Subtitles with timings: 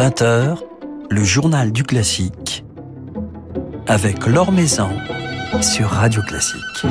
[0.00, 0.56] 20h,
[1.10, 2.64] le journal du classique
[3.86, 4.88] avec Laure Maison
[5.60, 6.86] sur Radio Classique.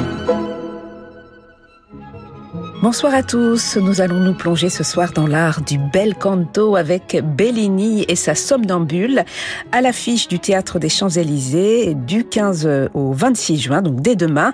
[2.84, 7.19] Bonsoir à tous, nous allons nous plonger ce soir dans l'art du bel canto avec
[7.36, 9.23] Bellini et sa somnambule
[9.72, 14.54] à l'affiche du Théâtre des Champs-Élysées du 15 au 26 juin, donc dès demain,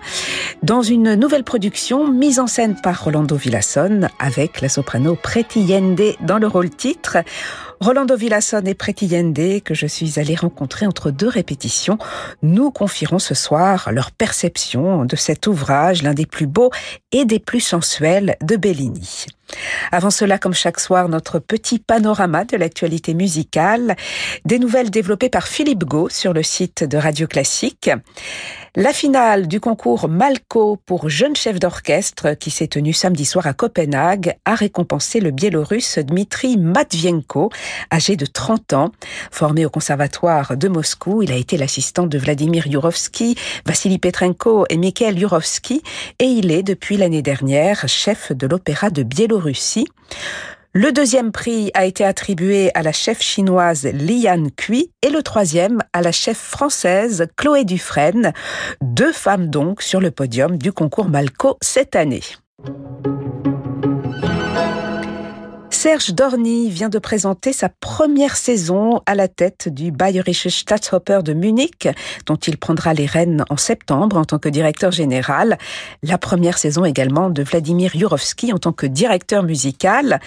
[0.64, 6.16] dans une nouvelle production mise en scène par Rolando Villasson avec la soprano Preti Yende
[6.22, 7.18] dans le rôle titre.
[7.80, 11.98] Rolando Villasson et Preti Yende, que je suis allée rencontrer entre deux répétitions,
[12.42, 16.72] nous confieront ce soir leur perception de cet ouvrage, l'un des plus beaux
[17.12, 19.26] et des plus sensuels de Bellini.
[19.92, 23.96] Avant cela, comme chaque soir, notre petit panorama de l'actualité musicale,
[24.46, 27.90] des nouvelles développées par Philippe Gau sur le site de Radio Classique.
[28.78, 33.54] La finale du concours Malco pour jeunes chefs d'orchestre qui s'est tenue samedi soir à
[33.54, 37.52] Copenhague a récompensé le biélorusse Dmitri Matvienko,
[37.90, 38.92] âgé de 30 ans.
[39.32, 44.76] Formé au conservatoire de Moscou, il a été l'assistant de Vladimir Yurovsky, Vassili Petrenko et
[44.76, 45.82] Mikhail Yurovsky
[46.20, 49.88] et il est depuis l'année dernière chef de l'opéra de Biélorussie.
[50.78, 55.82] Le deuxième prix a été attribué à la chef chinoise Lian Cui et le troisième
[55.94, 58.34] à la chef française Chloé Dufresne,
[58.82, 62.24] deux femmes donc sur le podium du concours Malco cette année.
[65.86, 71.34] Serge Dorny vient de présenter sa première saison à la tête du Bayerische Staatsoper de
[71.34, 71.88] Munich,
[72.26, 75.60] dont il prendra les rênes en septembre en tant que directeur général.
[76.02, 80.20] La première saison également de Vladimir Yurovsky en tant que directeur musical.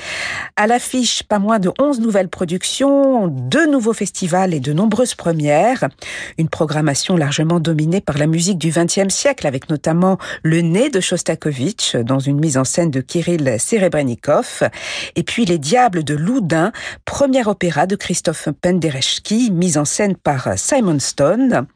[0.55, 5.89] À l'affiche, pas moins de 11 nouvelles productions, deux nouveaux festivals et de nombreuses premières.
[6.39, 11.01] Une programmation largement dominée par la musique du XXe siècle, avec notamment Le Nez de
[11.01, 14.63] Shostakovich, dans une mise en scène de Kirill Serebrennikov.
[15.17, 16.73] Et puis les Diables de Loudun,
[17.05, 21.67] premier opéra de Christophe Penderecki, mis en scène par Simon Stone.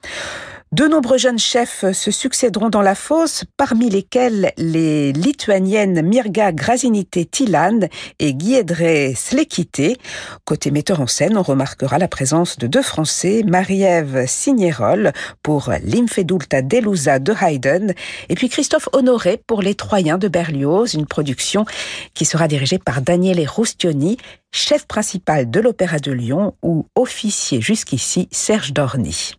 [0.72, 7.30] De nombreux jeunes chefs se succéderont dans la fosse, parmi lesquels les lituaniennes Mirga Grazinite
[7.30, 7.80] Tilan
[8.18, 9.98] et Guiedre Slekite.
[10.46, 15.12] Côté metteur en scène, on remarquera la présence de deux Français, Marie-Ève Signerol
[15.42, 17.92] pour L'Infedulta Delusa de Haydn
[18.30, 21.66] et puis Christophe Honoré pour Les Troyens de Berlioz, une production
[22.14, 24.16] qui sera dirigée par Daniele Rustioni,
[24.52, 29.34] chef principal de l'Opéra de Lyon ou officier jusqu'ici Serge Dorny.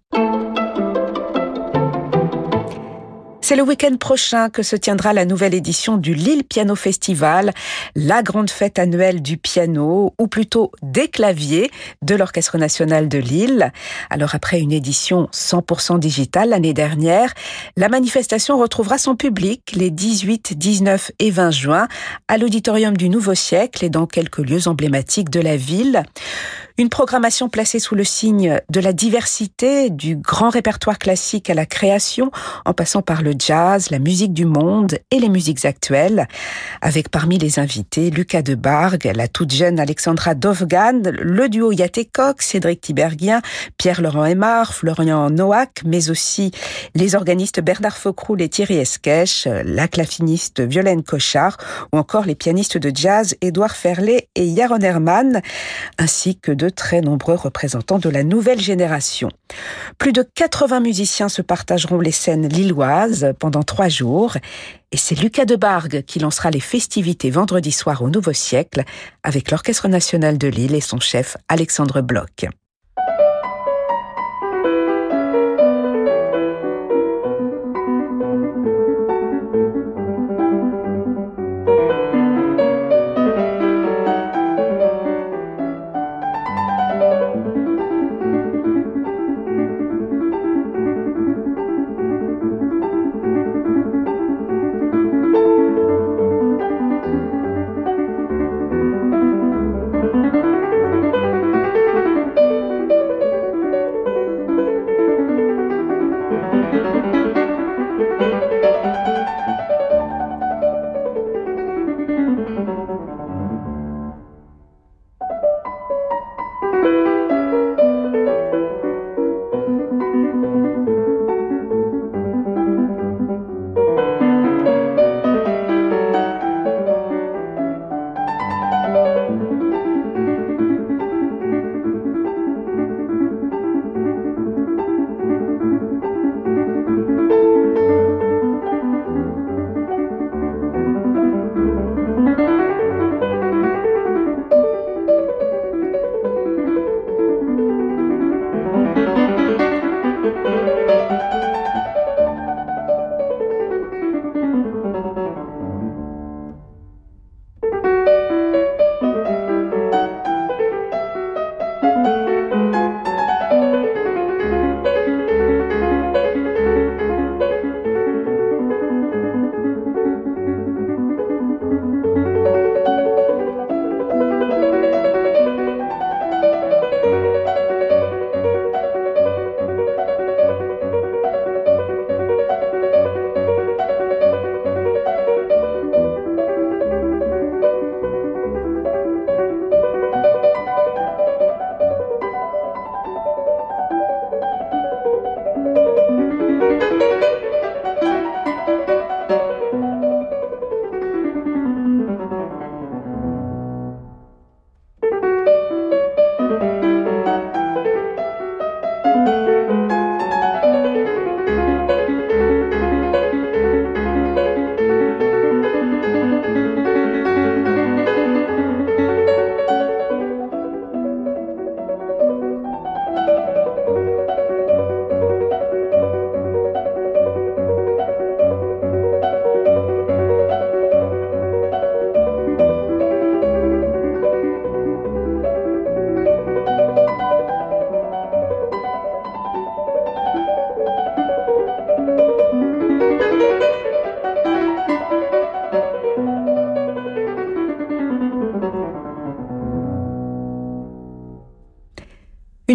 [3.45, 7.51] C'est le week-end prochain que se tiendra la nouvelle édition du Lille Piano Festival,
[7.93, 11.69] la grande fête annuelle du piano, ou plutôt des claviers
[12.01, 13.73] de l'Orchestre national de Lille.
[14.09, 17.33] Alors après une édition 100% digitale l'année dernière,
[17.75, 21.89] la manifestation retrouvera son public les 18, 19 et 20 juin
[22.29, 26.05] à l'auditorium du Nouveau Siècle et dans quelques lieux emblématiques de la ville.
[26.79, 31.67] Une programmation placée sous le signe de la diversité, du grand répertoire classique à la
[31.67, 32.31] création,
[32.65, 36.27] en passant par le jazz, la musique du monde et les musiques actuelles,
[36.81, 42.41] avec parmi les invités Lucas de Bargue, la toute jeune Alexandra Dovgan, le duo Yatekok,
[42.41, 43.43] Cédric Tiberghien,
[43.77, 46.49] Pierre-Laurent Aymar, Florian Noack, mais aussi
[46.95, 51.57] les organistes Bernard Faucroul et Thierry Esquèche, la clafiniste Violaine Cochard,
[51.93, 55.39] ou encore les pianistes de jazz Édouard Ferlet et Yaron Herman,
[55.99, 59.29] ainsi que de très nombreux représentants de la nouvelle génération.
[59.97, 64.37] Plus de 80 musiciens se partageront les scènes lilloises pendant trois jours.
[64.93, 68.83] Et c'est Lucas de Bargue qui lancera les festivités vendredi soir au Nouveau Siècle
[69.23, 72.45] avec l'Orchestre national de Lille et son chef Alexandre Bloch.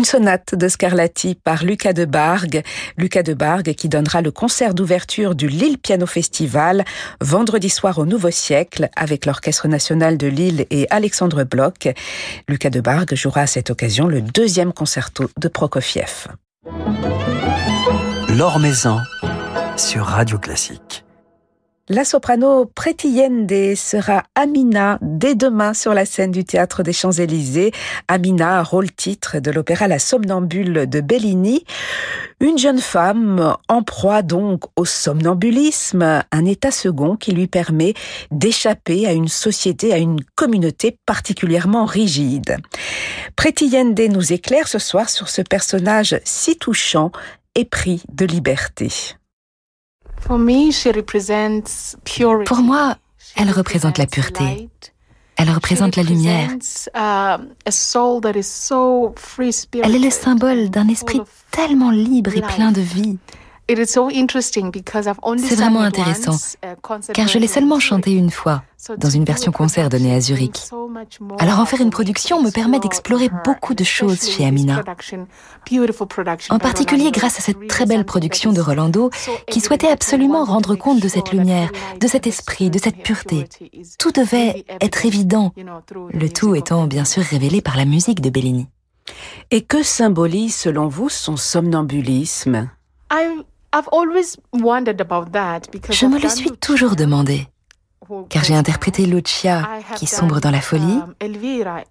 [0.09, 2.63] Sonate de Scarlatti par Lucas de Bargue.
[2.97, 6.85] Lucas de Bargue qui donnera le concert d'ouverture du Lille Piano Festival
[7.21, 11.89] vendredi soir au Nouveau Siècle avec l'Orchestre National de Lille et Alexandre Bloch.
[12.49, 16.29] Lucas de Bargue jouera à cette occasion le deuxième concerto de Prokofiev.
[18.31, 19.01] L'Or Maison
[19.77, 21.05] sur Radio Classique.
[21.91, 23.19] La soprano Pretty
[23.75, 27.73] sera Amina dès demain sur la scène du théâtre des Champs-Élysées.
[28.09, 31.65] Amina, rôle titre de l'opéra La Somnambule de Bellini.
[32.41, 37.95] Une jeune femme en proie donc au somnambulisme, un état second qui lui permet
[38.31, 42.59] d'échapper à une société, à une communauté particulièrement rigide.
[43.35, 43.75] Pretty
[44.11, 47.13] nous éclaire ce soir sur ce personnage si touchant,
[47.55, 48.91] épris de liberté.
[52.45, 52.97] Pour moi,
[53.37, 54.69] elle représente la pureté.
[55.37, 56.51] Elle représente la lumière.
[56.97, 57.37] Uh,
[59.85, 61.21] elle est le symbole d'un esprit
[61.53, 63.19] tellement libre et plein de vie.
[63.69, 68.63] C'est vraiment intéressant, uh, car je l'ai seulement chanté une fois,
[68.97, 70.71] dans une version concert donnée à Zurich.
[71.39, 74.83] Alors en faire une production me permet d'explorer beaucoup de choses chez Amina.
[76.49, 79.11] En particulier grâce à cette très belle production de Rolando,
[79.51, 83.45] qui souhaitait absolument rendre compte de cette lumière, de cet esprit, de cette pureté.
[83.99, 85.53] Tout devait être évident,
[86.11, 88.67] le tout étant bien sûr révélé par la musique de Bellini.
[89.51, 92.71] Et que symbolise selon vous son somnambulisme?
[95.91, 97.47] Je me le suis toujours demandé,
[98.31, 101.15] car j'ai interprété Lucia qui sombre dans la folie, um,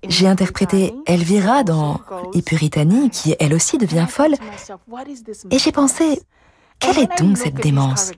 [0.07, 2.01] j'ai interprété Elvira dans
[2.33, 4.35] I Puritani qui elle aussi devient folle,
[5.51, 6.19] et j'ai pensé,
[6.79, 8.11] quelle est donc cette démence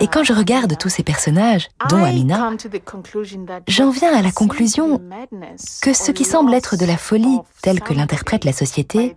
[0.00, 2.50] Et quand je regarde tous ces personnages, dont Amina,
[3.68, 5.00] j'en viens à la conclusion
[5.82, 9.16] que ce qui semble être de la folie, telle que l'interprète la société,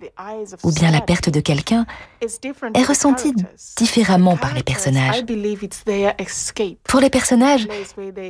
[0.63, 1.85] ou bien la perte de quelqu'un,
[2.73, 3.33] est ressenti
[3.77, 5.23] différemment par les personnages.
[6.83, 7.67] Pour les personnages,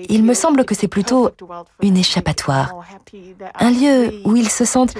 [0.09, 1.29] il me semble que c'est plutôt
[1.81, 2.73] une échappatoire,
[3.55, 4.95] un lieu où ils se sentent...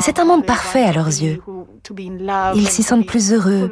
[0.00, 1.40] C'est un monde parfait à leurs yeux.
[2.54, 3.70] Ils s'y sentent plus heureux,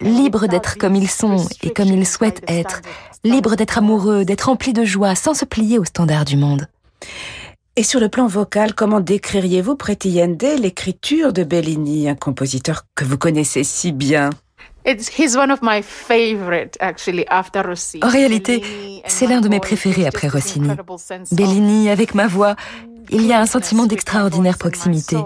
[0.00, 2.82] libres d'être comme ils sont et comme ils souhaitent être,
[3.24, 6.66] libres d'être amoureux, d'être remplis de joie, sans se plier aux standards du monde.
[7.76, 13.16] Et sur le plan vocal, comment décririez-vous Yende, l'écriture de Bellini, un compositeur que vous
[13.16, 14.30] connaissez si bien?
[18.02, 18.62] En réalité,
[19.06, 20.70] c'est l'un de mes préférés après Rossini.
[21.32, 22.56] Bellini, avec ma voix,
[23.10, 25.16] il y a un sentiment d'extraordinaire proximité.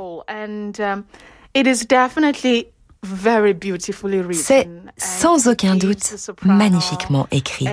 [4.32, 7.66] C'est sans aucun doute magnifiquement écrit.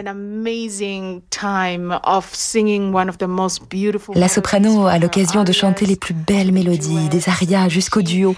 [4.14, 8.36] La soprano a l'occasion de chanter les plus belles mélodies, des arias jusqu'au duo.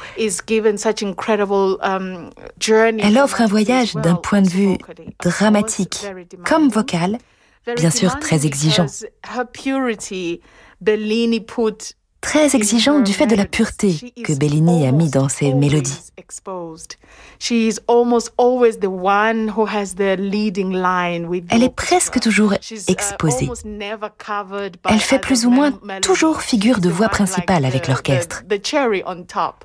[1.83, 2.29] Um,
[2.99, 4.77] Elle offre un voyage d'un point de vue
[5.21, 6.05] dramatique
[6.45, 7.17] comme vocal,
[7.75, 8.87] bien sûr très exigeant
[12.23, 15.99] très exigeant du fait de la pureté que Bellini a mis dans ses mélodies.
[21.49, 22.53] Elle est presque toujours
[22.87, 23.49] exposée.
[24.89, 28.43] Elle fait plus ou moins toujours figure de voix principale avec l'orchestre.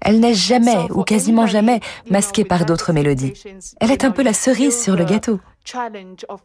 [0.03, 3.35] Elle n'est jamais ou quasiment jamais masquée par d'autres mélodies.
[3.81, 5.39] Elle est un peu la cerise sur le gâteau.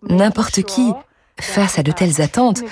[0.04, 0.94] N'importe qui
[1.40, 2.64] face à de telles attentes,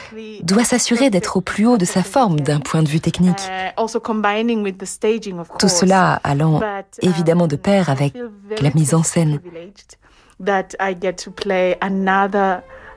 [0.44, 3.50] doit s'assurer d'être au plus haut de sa forme d'un point de vue technique.
[5.60, 6.62] Tout cela allant
[7.02, 8.14] évidemment de pair avec
[8.62, 9.40] la mise en scène.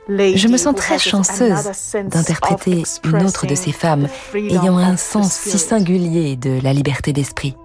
[0.09, 5.59] Je me sens très chanceuse d'interpréter une autre de ces femmes ayant un sens si
[5.59, 7.57] singulier de la liberté d'esprit.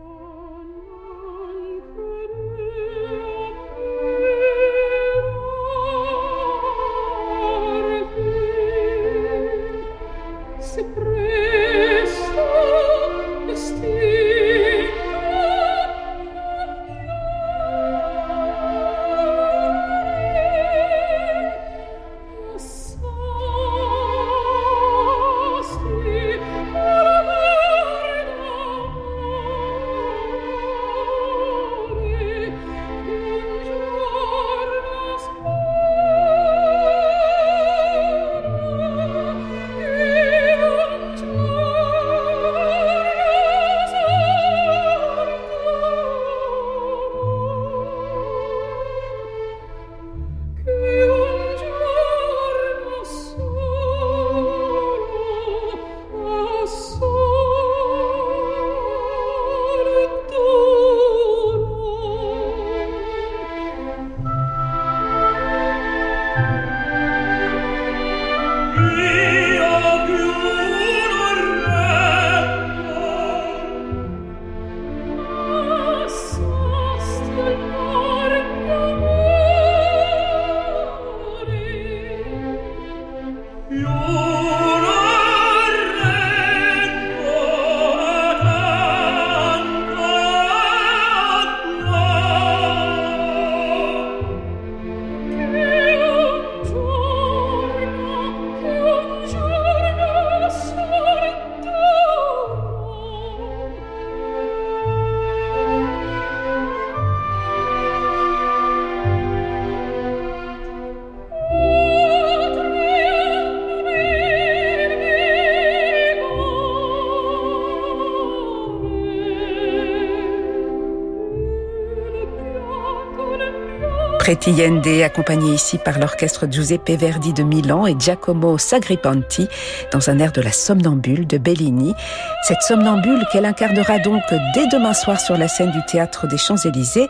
[124.30, 124.62] Preti
[125.02, 129.48] accompagné ici par l'orchestre Giuseppe Verdi de Milan et Giacomo Sagripanti
[129.92, 131.96] dans un air de la somnambule de Bellini.
[132.44, 134.22] Cette somnambule qu'elle incarnera donc
[134.54, 137.10] dès demain soir sur la scène du théâtre des Champs-Élysées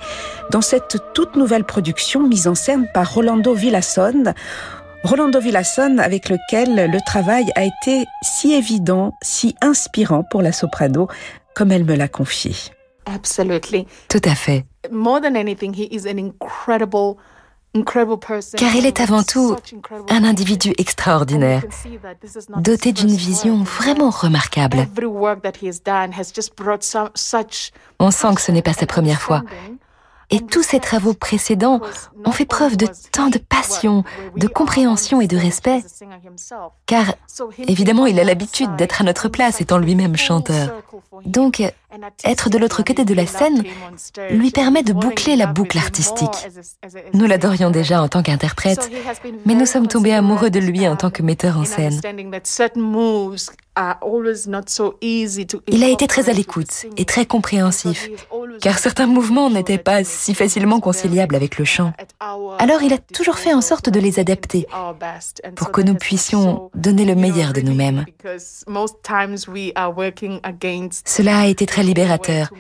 [0.49, 4.33] dans cette toute nouvelle production mise en scène par Rolando Villasson.
[5.03, 11.09] Rolando Villasson avec lequel le travail a été si évident, si inspirant pour la soprano,
[11.53, 12.53] comme elle me l'a confié.
[13.13, 13.87] Absolutely.
[14.07, 14.65] Tout à fait.
[18.57, 19.55] Car il est avant tout
[20.09, 21.63] un individu extraordinaire,
[22.57, 24.87] doté d'une vision vraiment remarquable.
[27.99, 29.43] On sent que ce n'est pas sa première fois.
[30.31, 31.81] Et tous ses travaux précédents
[32.25, 34.03] ont fait preuve de tant de passion,
[34.36, 35.83] de compréhension et de respect,
[36.86, 37.15] car
[37.67, 40.71] évidemment il a l'habitude d'être à notre place étant lui-même chanteur.
[41.25, 41.63] Donc,
[42.24, 43.63] être de l'autre côté de la scène
[44.29, 46.50] lui permet de boucler la boucle artistique.
[47.13, 48.91] Nous l'adorions déjà en tant qu'interprète,
[49.45, 52.00] mais nous sommes tombés amoureux de lui en tant que metteur en scène.
[55.67, 58.09] Il a été très à l'écoute et très compréhensif,
[58.61, 61.93] car certains mouvements n'étaient pas si facilement conciliables avec le chant.
[62.57, 64.67] Alors il a toujours fait en sorte de les adapter
[65.55, 68.05] pour que nous puissions donner le meilleur de nous-mêmes.
[71.05, 72.51] Cela a été très libérateur,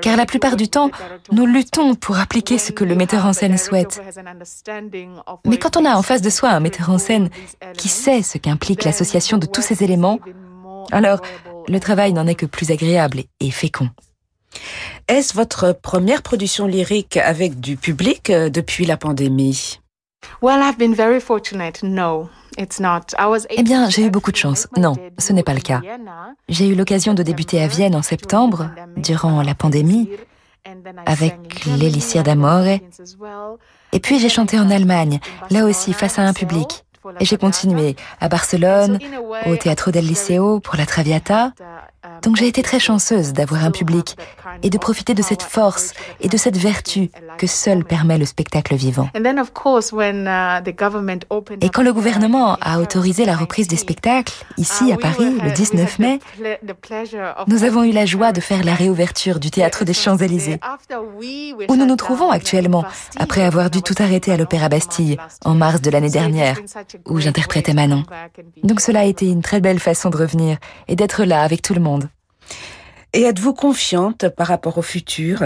[0.00, 0.90] car la plupart du temps,
[1.32, 4.00] nous luttons pour appliquer ce que le metteur en scène souhaite.
[5.46, 7.28] Mais quand on a en face de soi un metteur en scène
[7.76, 10.17] qui sait ce qu'implique l'association de tous ces éléments,
[10.90, 11.20] alors
[11.68, 13.90] le travail n'en est que plus agréable et fécond.
[15.08, 19.80] Est-ce votre première production lyrique avec du public euh, depuis la pandémie?
[23.50, 24.66] Eh bien, j'ai eu beaucoup de chance.
[24.76, 25.80] Non, ce n'est pas le cas.
[26.48, 30.10] J'ai eu l'occasion de débuter à Vienne en septembre, durant la pandémie,
[31.06, 32.66] avec l'Elysir d'Amore.
[33.92, 35.20] Et puis j'ai chanté en Allemagne,
[35.50, 36.84] là aussi face à un public.
[37.20, 38.98] Et j'ai continué à Barcelone,
[39.46, 41.52] au Teatro del Liceo pour la Traviata.
[42.22, 44.16] Donc j'ai été très chanceuse d'avoir un public
[44.62, 48.74] et de profiter de cette force et de cette vertu que seul permet le spectacle
[48.74, 49.08] vivant.
[49.14, 49.20] Uh,
[51.60, 55.98] et quand le gouvernement a autorisé la reprise des spectacles, ici à Paris, le 19
[55.98, 56.18] mai,
[57.46, 60.60] nous avons eu la joie de faire la réouverture du théâtre des Champs-Élysées,
[61.68, 62.84] où nous nous trouvons actuellement,
[63.18, 66.56] après avoir dû tout arrêter à l'Opéra Bastille en mars de l'année dernière,
[67.06, 68.04] où j'interprétais Manon.
[68.62, 71.74] Donc cela a été une très belle façon de revenir et d'être là avec tout
[71.74, 72.08] le monde.
[73.14, 75.42] Et êtes-vous confiante par rapport au futur?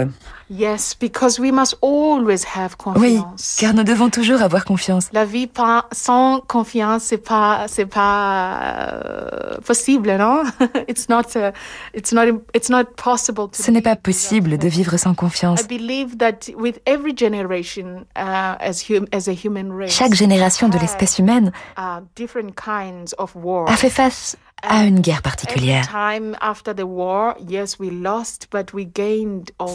[0.55, 3.01] Yes, because we must always have confiance.
[3.01, 3.19] Oui,
[3.57, 5.09] car nous devons toujours avoir confiance.
[5.11, 5.49] La vie
[5.91, 10.43] sans confiance, c'est pas, c'est pas euh, possible, non?
[10.87, 11.53] It's not, uh,
[11.95, 13.49] it's not, it's not possible.
[13.53, 15.61] Ce n'est pas possible de vivre sans confiance.
[15.61, 20.69] I believe that with every generation, uh, as, hum, as a human race, chaque génération
[20.69, 23.35] de l'espèce humaine uh, different kinds of
[23.67, 25.85] a fait face à une guerre particulière.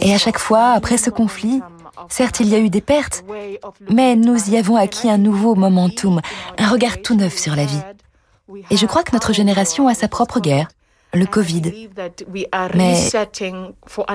[0.01, 1.61] Et à chaque fois, après ce conflit,
[2.09, 3.23] certes, il y a eu des pertes,
[3.89, 6.21] mais nous y avons acquis un nouveau momentum,
[6.57, 7.81] un regard tout neuf sur la vie.
[8.69, 10.67] Et je crois que notre génération a sa propre guerre,
[11.13, 11.89] le Covid.
[12.75, 12.95] Mais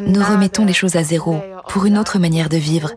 [0.03, 1.37] nous remettons les choses à zéro
[1.69, 2.91] pour une autre manière de vivre,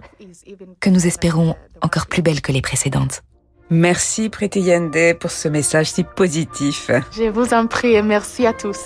[0.80, 3.24] que nous espérons encore plus belle que les précédentes.
[3.70, 6.90] Merci Priti Yende pour ce message si positif.
[7.12, 8.80] Je vous en prie et merci à tous.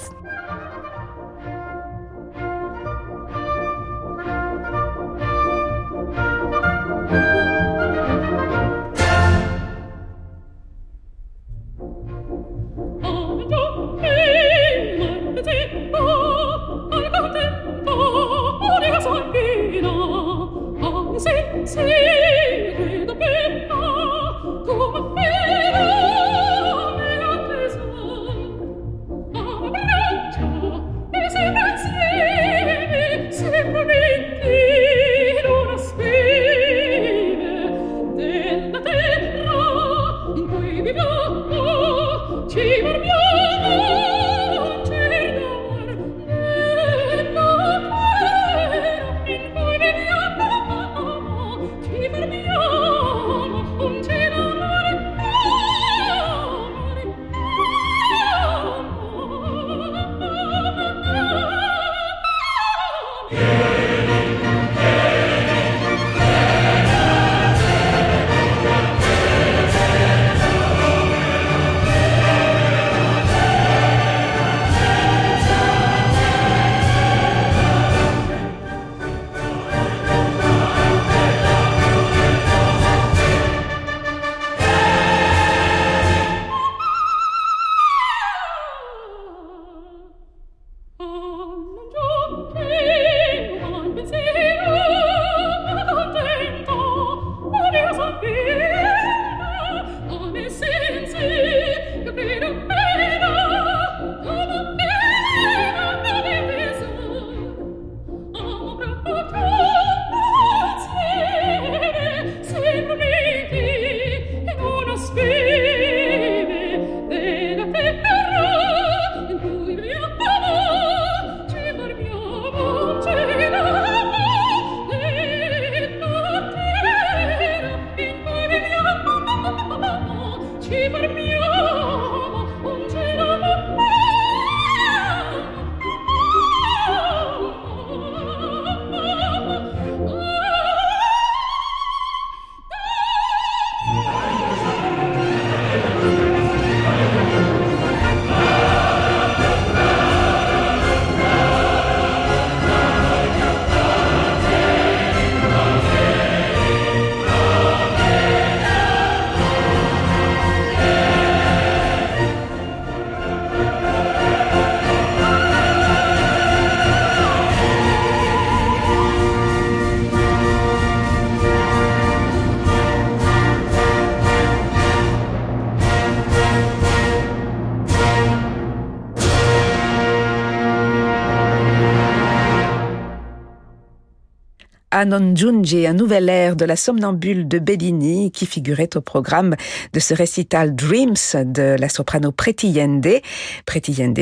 [185.02, 189.56] Anon Junji, un nouvel air de la somnambule de Bellini qui figurait au programme
[189.94, 192.32] de ce récital Dreams de la soprano.
[192.32, 193.20] Preti Yende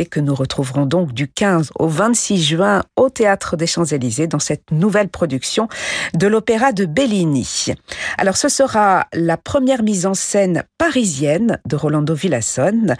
[0.10, 4.72] que nous retrouverons donc du 15 au 26 juin au Théâtre des Champs-Élysées dans cette
[4.72, 5.68] nouvelle production
[6.14, 7.74] de l'opéra de Bellini.
[8.18, 12.96] Alors ce sera la première mise en scène parisienne de Rolando Villasson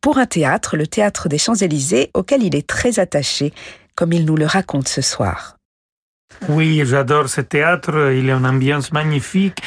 [0.00, 3.52] pour un théâtre, le Théâtre des Champs-Élysées, auquel il est très attaché,
[3.94, 5.59] comme il nous le raconte ce soir.
[6.48, 9.58] Oui, j'adore ce théâtre, il a une ambiance magnifique.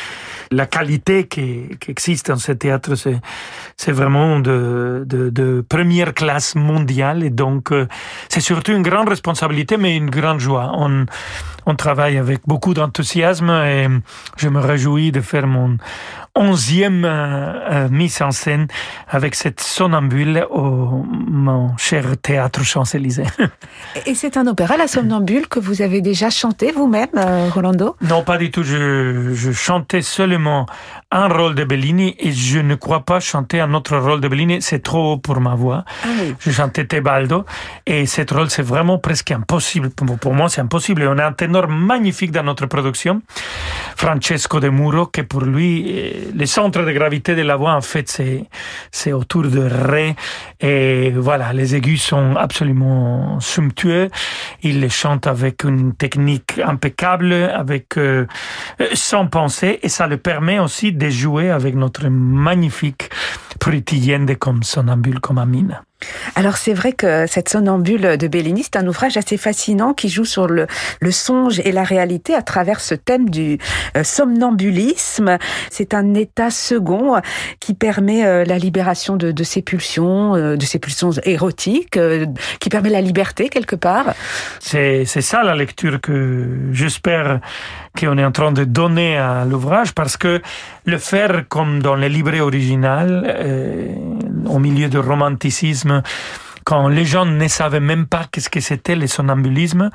[0.51, 3.19] La qualité qui, qui existe dans ce théâtre, c'est,
[3.77, 7.87] c'est vraiment de, de, de, première classe mondiale et donc euh,
[8.29, 10.71] c'est surtout une grande responsabilité mais une grande joie.
[11.65, 13.87] On travaille avec beaucoup d'enthousiasme et
[14.37, 15.77] je me réjouis de faire mon
[16.35, 18.67] onzième euh, euh, mise en scène
[19.07, 23.27] avec cette somnambule au mon cher théâtre Champs-Élysées.
[24.07, 27.95] Et c'est un opéra, la somnambule, que vous avez déjà chanté vous-même, euh, Rolando?
[28.01, 28.63] Non, pas du tout.
[28.63, 30.65] Je, je chantais seulement
[31.13, 34.61] un rôle de Bellini et je ne crois pas chanter un autre rôle de Bellini.
[34.61, 35.85] C'est trop haut pour ma voix.
[36.03, 36.35] Ah oui.
[36.39, 37.45] Je chantais Tebaldo
[37.85, 39.91] et ce rôle, c'est vraiment presque impossible.
[39.91, 41.07] Pour moi, c'est impossible.
[41.07, 43.21] On a un ténor magnifique dans notre production,
[43.95, 48.09] Francesco De Muro, que pour lui, le centre de gravité de la voix, en fait,
[48.09, 48.45] c'est,
[48.91, 50.15] c'est autour de Ré.
[50.61, 54.09] Et voilà, les aigus sont absolument somptueux.
[54.63, 58.25] Il les chante avec une technique impeccable, avec, euh,
[58.93, 63.09] sans penser, et ça le permet aussi de jouer avec notre magnifique
[63.59, 65.81] Pretty comme sonambule, comme Amine.
[66.35, 70.25] Alors c'est vrai que cette sonambule de Bellini, c'est un ouvrage assez fascinant qui joue
[70.25, 70.67] sur le,
[71.11, 73.59] songe et la réalité à travers ce thème du
[73.95, 75.37] euh, somnambulisme.
[75.69, 77.21] C'est un état second
[77.59, 81.99] qui permet euh, la libération de, de ses pulsions, euh, de ses pulsions érotiques,
[82.59, 84.13] qui permet la liberté quelque part.
[84.59, 87.39] C'est ça la lecture que j'espère
[87.97, 90.41] qu'on est en train de donner à l'ouvrage parce que
[90.85, 93.87] le faire comme dans le livret original, euh,
[94.45, 96.01] au milieu du romanticisme,
[96.63, 99.89] quand les gens ne savaient même pas qu'est-ce que c'était le somnambulisme,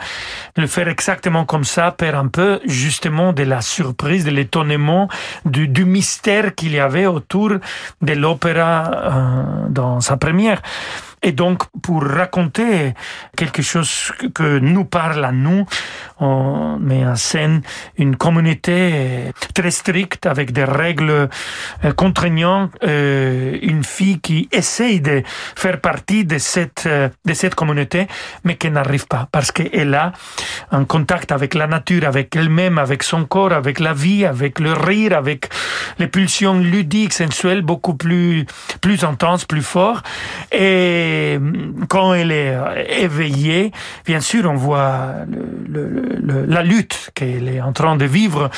[0.56, 5.08] le faire exactement comme ça perd un peu justement de la surprise, de l'étonnement,
[5.44, 7.52] du, du, mystère qu'il y avait autour
[8.02, 10.62] de l'opéra euh, dans sa première.
[11.22, 12.94] Et donc, pour raconter
[13.36, 15.66] quelque chose que nous parle à nous,
[16.20, 17.62] on met en scène
[17.96, 21.28] une communauté très stricte avec des règles
[21.84, 25.22] euh, contraignantes, euh, une fille qui essaye de
[25.56, 28.06] faire partie de cette, euh, de cette communauté,
[28.44, 30.12] mais qui n'arrive pas parce qu'elle a
[30.70, 34.72] un contact avec la nature, avec elle-même, avec son corps, avec la vie, avec le
[34.72, 35.48] rire, avec
[35.98, 38.46] les pulsions ludiques, sensuelles, beaucoup plus,
[38.80, 40.06] plus intenses, plus fortes.
[40.52, 41.38] Et et
[41.88, 42.56] quand elle est
[43.00, 43.72] éveillée,
[44.04, 45.14] bien sûr, on voit
[45.68, 48.50] la lutte qu'elle est en train de vivre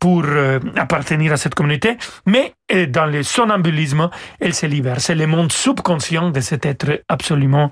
[0.00, 5.00] pour euh, appartenir à cette communauté, mais euh, dans le sonambulisme, elle se libère.
[5.00, 7.70] C'est le monde subconscient de cet être absolument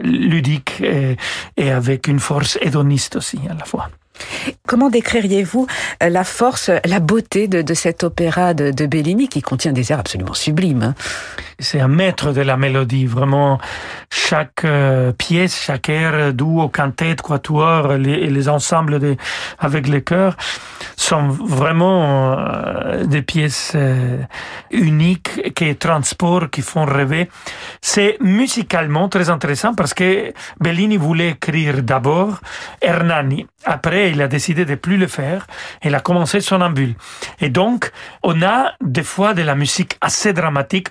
[0.00, 1.16] ludique et,
[1.56, 3.88] et avec une force hédoniste aussi à la fois.
[4.66, 5.66] Comment décririez-vous
[6.02, 10.00] euh, la force, la beauté de, de cet opéra de, Bellini qui contient des airs
[10.00, 10.94] absolument sublimes hein?
[11.60, 13.58] C'est un maître de la mélodie, vraiment.
[14.10, 19.16] Chaque euh, pièce, chaque air, duo, quintette, quatuor, les, les ensembles
[19.58, 20.36] avec les chœurs
[20.98, 24.18] sont vraiment euh, des pièces euh,
[24.70, 27.30] uniques qui transportent, qui font rêver.
[27.80, 32.40] C'est musicalement très intéressant parce que Bellini voulait écrire d'abord
[32.82, 33.46] Hernani.
[33.64, 35.46] Après, il a décidé de plus le faire.
[35.82, 36.94] Il a commencé son ambule.
[37.40, 37.90] Et donc,
[38.22, 40.88] on a des fois de la musique assez dramatique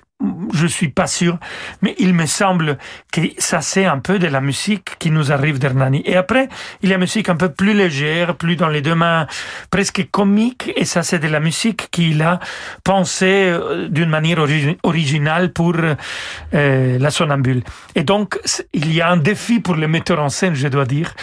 [0.54, 1.38] je suis pas sûr,
[1.82, 2.78] mais il me semble
[3.12, 6.02] que ça c'est un peu de la musique qui nous arrive d'Hernani.
[6.06, 6.50] Et après,
[6.82, 9.28] il y a une musique un peu plus légère, plus dans les deux mains,
[9.70, 12.40] presque comique, et ça c'est de la musique qu'il a
[12.84, 14.40] pensé euh, d'une manière
[14.84, 17.64] originale pour euh, la sonambule.
[17.96, 18.40] Et donc,
[18.74, 21.14] il y a un défi pour le metteur en scène, je dois dire,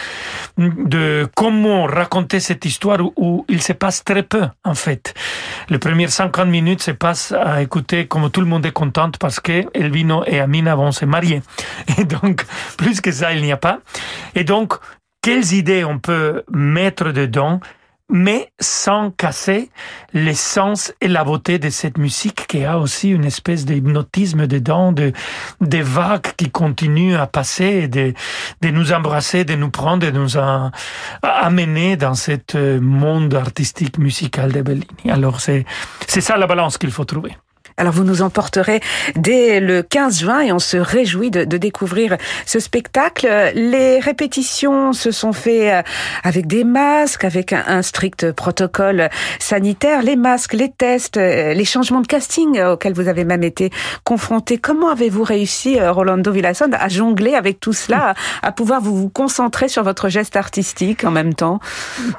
[0.59, 5.15] de comment raconter cette histoire où, où il se passe très peu, en fait.
[5.69, 9.65] Les premières 50 minutes se passent à écouter comme tout le monde est parce que
[9.75, 11.43] Elvino et Amina vont se marier.
[11.99, 12.45] Et donc,
[12.77, 13.81] plus que ça, il n'y a pas.
[14.35, 14.75] Et donc,
[15.23, 17.61] quelles idées on peut mettre dedans
[18.11, 19.71] mais sans casser
[20.13, 25.13] l'essence et la beauté de cette musique qui a aussi une espèce d'hypnotisme dedans, de,
[25.61, 28.13] des vagues qui continuent à passer, de,
[28.61, 30.37] de nous embrasser, de nous prendre, de nous
[31.23, 35.11] amener dans ce monde artistique musical de Bellini.
[35.11, 35.65] Alors c'est
[36.07, 37.37] ça la balance qu'il faut trouver.
[37.77, 38.81] Alors vous nous emporterez
[39.17, 43.27] dès le 15 juin et on se réjouit de, de découvrir ce spectacle.
[43.55, 45.83] Les répétitions se sont faites euh,
[46.23, 50.03] avec des masques, avec un, strict protocole sanitaire.
[50.03, 53.71] Les masques, les tests, euh, les changements de casting auxquels vous avez même été
[54.05, 54.59] confronté.
[54.59, 59.69] Comment avez-vous réussi, euh, Rolando Villasson, à jongler avec tout cela, à, pouvoir vous concentrer
[59.69, 61.61] sur votre geste artistique en même temps?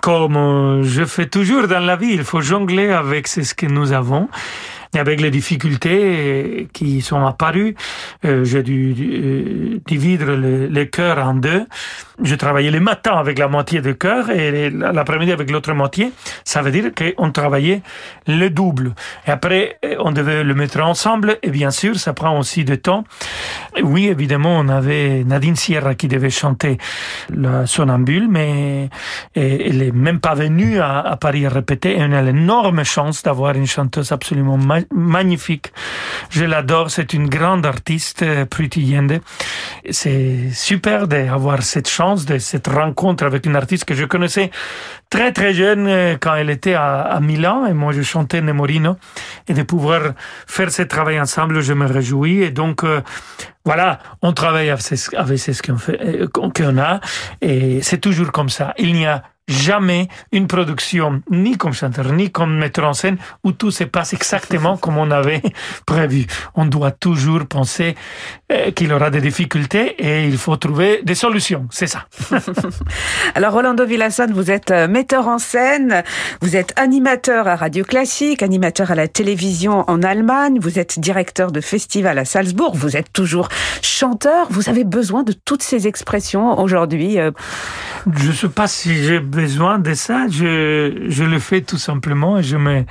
[0.02, 4.28] Comme je fais toujours dans la vie, il faut jongler avec ce que nous avons
[5.00, 7.76] avec les difficultés qui sont apparues,
[8.24, 11.66] euh, j'ai dû euh, diviser le, le cœur en deux.
[12.24, 16.12] Je travaillais le matin avec la moitié du cœur et l'après-midi avec l'autre moitié.
[16.46, 17.82] Ça veut dire qu'on travaillait
[18.28, 18.94] le double.
[19.28, 23.04] Et après, on devait le mettre ensemble et bien sûr, ça prend aussi du temps.
[23.84, 26.78] Oui, évidemment, on avait Nadine Sierra qui devait chanter
[27.36, 28.90] la sonambule, mais
[29.36, 31.98] elle est même pas venue à, à Paris répéter.
[31.98, 34.58] Et on a l'énorme chance d'avoir une chanteuse absolument
[34.92, 35.74] magnifique.
[36.30, 36.92] Je l'adore.
[36.92, 39.20] C'est une grande artiste, Pretty Yende.
[39.90, 44.52] C'est super d'avoir cette chance de cette rencontre avec une artiste que je connaissais
[45.10, 48.98] très très jeune euh, quand elle était à, à Milan et moi je chantais Nemorino
[49.48, 50.14] et de pouvoir
[50.48, 53.02] faire ce travail ensemble, je me réjouis et donc euh,
[53.66, 57.00] voilà, on travaille avec ce, euh, qu'on a
[57.42, 58.74] et c'est toujours comme ça.
[58.78, 63.52] Il n'y a jamais une production, ni comme chanteur, ni comme metteur en scène, où
[63.52, 65.42] tout se passe exactement comme on avait
[65.86, 66.26] prévu.
[66.56, 67.96] On doit toujours penser
[68.52, 71.68] euh, qu'il aura des difficultés et il faut trouver des solutions.
[71.72, 72.06] C'est ça.
[73.36, 76.04] Alors, Rolando Villasson, vous êtes euh, metteur en scène,
[76.42, 81.52] vous êtes animateur à Radio Classique, animateur à la télévision en Allemagne, vous êtes directeur
[81.52, 83.50] de festival à Salzbourg, vous êtes toujours
[83.82, 84.48] chanteur.
[84.50, 87.20] Vous avez besoin de toutes ces expressions aujourd'hui.
[87.20, 87.32] Euh.
[88.16, 90.28] Je ne sais pas si j'ai besoin de ça.
[90.30, 92.86] Je, je le fais tout simplement et je me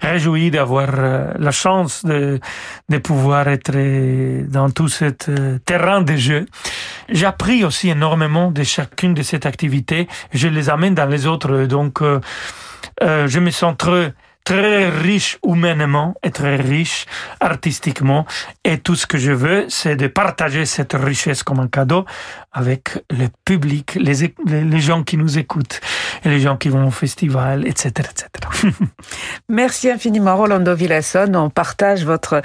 [0.00, 2.40] réjouis d'avoir euh, la chance de,
[2.88, 3.76] de pouvoir être
[4.48, 6.46] dans tout ce euh, terrain de jeu.
[7.08, 10.08] J'appris aussi énormément de chacune de ces activités.
[10.32, 11.66] Je les amène dans les autres.
[11.66, 12.20] Donc, euh,
[13.00, 17.06] je me sens très très riche humainement et très riche
[17.40, 18.26] artistiquement.
[18.64, 22.04] Et tout ce que je veux, c'est de partager cette richesse comme un cadeau
[22.52, 25.80] avec le public, les, les gens qui nous écoutent
[26.24, 28.08] et les gens qui vont au festival, etc.
[28.10, 28.74] etc.
[29.48, 31.32] Merci infiniment Rolando Villasson.
[31.34, 32.42] On partage votre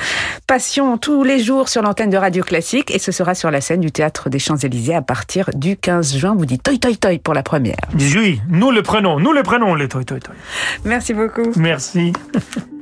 [0.48, 3.82] passion tous les jours sur l'antenne de Radio Classique et ce sera sur la scène
[3.82, 6.36] du Théâtre des Champs-Élysées à partir du 15 juin.
[6.36, 7.78] Vous dites toi toi toi pour la première.
[7.98, 10.36] Oui, nous le prenons, nous le prenons les toi toi toi.
[10.84, 11.52] Merci beaucoup.
[11.56, 12.14] Merci.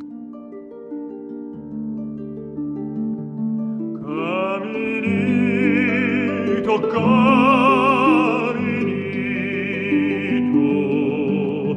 [6.64, 8.60] toccare
[10.36, 11.76] in tu,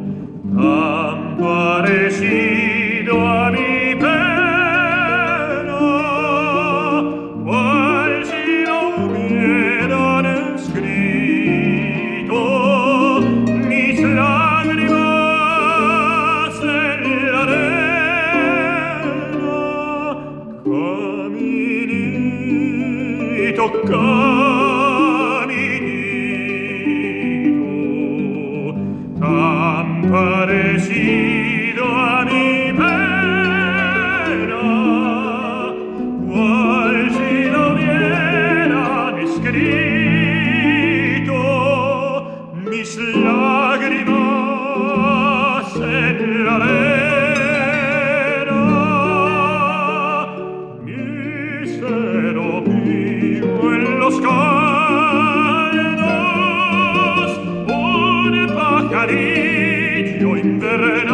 [58.97, 61.06] cariglio in verre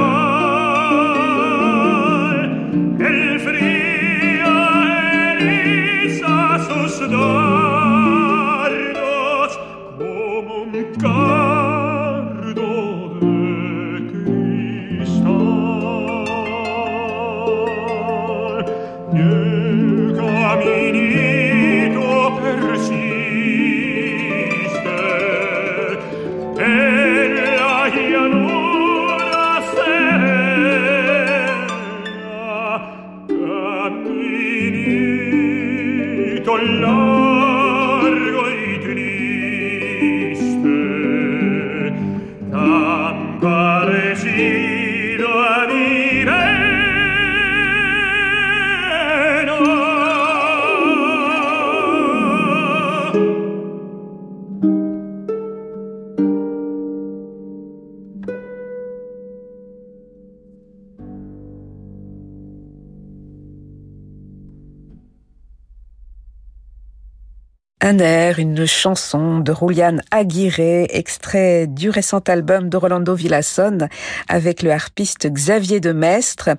[67.85, 73.88] Un air, une chanson de Julian Aguirre, extrait du récent album de Rolando Villasson
[74.29, 76.51] avec le harpiste Xavier de Mestre.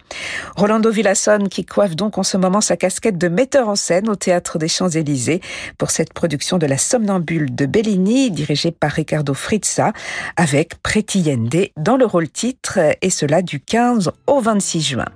[0.57, 4.17] Rolando Villasson qui coiffe donc en ce moment sa casquette de metteur en scène au
[4.17, 5.39] Théâtre des Champs-Élysées
[5.77, 9.93] pour cette production de La Somnambule de Bellini dirigée par Ricardo Frizza
[10.35, 15.07] avec Preti Yende dans le rôle titre et cela du 15 au 26 juin.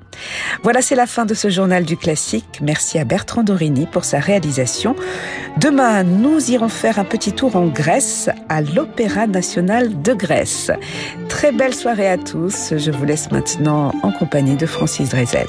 [0.64, 2.60] Voilà, c'est la fin de ce journal du classique.
[2.62, 4.96] Merci à Bertrand Dorini pour sa réalisation.
[5.58, 10.72] Demain, nous irons faire un petit tour en Grèce, à l'Opéra national de Grèce.
[11.30, 12.74] Très belle soirée à tous.
[12.76, 15.48] Je vous laisse maintenant en compagnie de Francis Drezel.